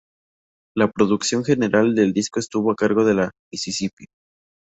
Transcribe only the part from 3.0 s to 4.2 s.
de La Mississippi.